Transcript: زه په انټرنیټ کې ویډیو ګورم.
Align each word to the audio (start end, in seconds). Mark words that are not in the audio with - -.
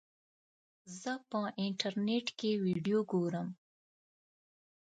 زه 1.01 1.13
په 1.29 1.39
انټرنیټ 1.65 2.27
کې 2.39 2.51
ویډیو 2.65 2.99
ګورم. 3.11 3.47